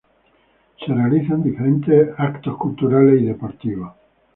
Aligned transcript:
Se 0.79 0.91
realizan 0.91 1.43
diferentes 1.43 2.09
eventos 2.17 2.57
culturales 2.57 3.21
y 3.21 3.25
deportivos. 3.25 3.93